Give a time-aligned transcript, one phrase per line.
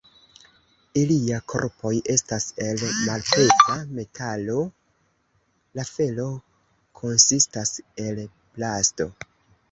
[0.99, 4.55] Ilia korpoj estas el malpeza metalo,
[5.81, 6.25] la felo
[7.01, 7.75] konsistas
[8.05, 8.23] el
[8.57, 9.09] plasto.